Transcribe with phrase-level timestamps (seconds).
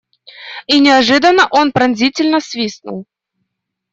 [0.65, 3.05] И неожиданно он пронзительно свистнул.